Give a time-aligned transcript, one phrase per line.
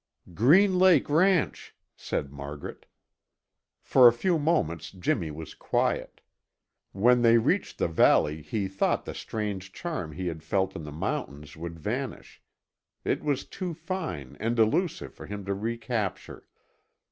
[0.33, 2.87] "Green Lake ranch!" said Margaret.
[3.83, 6.21] For a few moments Jimmy was quiet.
[6.91, 10.91] When they reached the valley he thought the strange charm he had felt in the
[10.91, 12.41] mountains would vanish;
[13.05, 16.47] it was too fine and elusive for him to recapture.